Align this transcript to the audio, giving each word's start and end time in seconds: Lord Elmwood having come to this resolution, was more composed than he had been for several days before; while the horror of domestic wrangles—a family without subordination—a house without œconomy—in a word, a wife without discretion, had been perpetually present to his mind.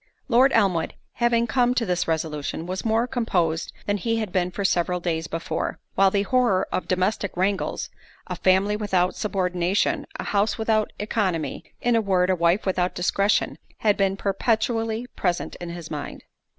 Lord 0.27 0.51
Elmwood 0.53 0.95
having 1.11 1.45
come 1.45 1.75
to 1.75 1.85
this 1.85 2.07
resolution, 2.07 2.65
was 2.65 2.83
more 2.83 3.05
composed 3.05 3.71
than 3.85 3.97
he 3.97 4.17
had 4.17 4.31
been 4.31 4.49
for 4.49 4.65
several 4.65 4.99
days 4.99 5.27
before; 5.27 5.79
while 5.93 6.09
the 6.09 6.23
horror 6.23 6.67
of 6.71 6.87
domestic 6.87 7.37
wrangles—a 7.37 8.35
family 8.37 8.75
without 8.75 9.15
subordination—a 9.15 10.23
house 10.23 10.57
without 10.57 10.91
œconomy—in 10.99 11.95
a 11.95 12.01
word, 12.01 12.31
a 12.31 12.35
wife 12.35 12.65
without 12.65 12.95
discretion, 12.95 13.59
had 13.81 13.95
been 13.95 14.17
perpetually 14.17 15.05
present 15.15 15.55
to 15.59 15.67
his 15.69 15.91
mind. 15.91 16.23